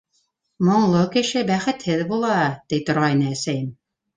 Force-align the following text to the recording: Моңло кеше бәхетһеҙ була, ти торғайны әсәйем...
Моңло 0.69 1.01
кеше 1.17 1.45
бәхетһеҙ 1.51 2.03
була, 2.15 2.41
ти 2.73 2.83
торғайны 2.89 3.33
әсәйем... 3.37 3.71